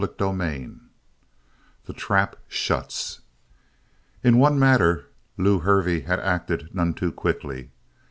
CHAPTER 0.03 0.25
XX 0.25 0.79
THE 1.85 1.93
TRAP 1.93 2.35
SHUTS 2.47 3.21
In 4.23 4.39
one 4.39 4.57
matter 4.57 5.05
Lew 5.37 5.59
Hervey 5.59 5.99
had 5.99 6.19
acted 6.21 6.73
none 6.73 6.95
too 6.95 7.11
quickly. 7.11 7.69